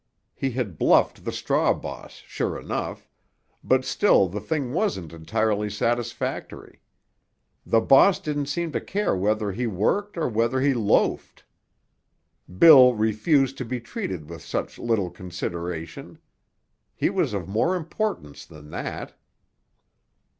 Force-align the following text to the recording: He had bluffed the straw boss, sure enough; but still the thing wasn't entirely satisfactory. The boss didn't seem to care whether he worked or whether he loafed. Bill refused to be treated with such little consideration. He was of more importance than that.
He 0.33 0.49
had 0.49 0.79
bluffed 0.79 1.25
the 1.25 1.31
straw 1.31 1.75
boss, 1.75 2.23
sure 2.25 2.59
enough; 2.59 3.07
but 3.63 3.85
still 3.85 4.27
the 4.27 4.41
thing 4.41 4.73
wasn't 4.73 5.13
entirely 5.13 5.69
satisfactory. 5.69 6.81
The 7.67 7.81
boss 7.81 8.17
didn't 8.19 8.47
seem 8.47 8.71
to 8.71 8.81
care 8.81 9.15
whether 9.15 9.51
he 9.51 9.67
worked 9.67 10.17
or 10.17 10.27
whether 10.27 10.59
he 10.59 10.73
loafed. 10.73 11.45
Bill 12.57 12.95
refused 12.95 13.59
to 13.59 13.65
be 13.65 13.79
treated 13.79 14.27
with 14.27 14.41
such 14.41 14.79
little 14.79 15.11
consideration. 15.11 16.17
He 16.95 17.11
was 17.11 17.31
of 17.35 17.47
more 17.47 17.75
importance 17.75 18.43
than 18.47 18.71
that. 18.71 19.13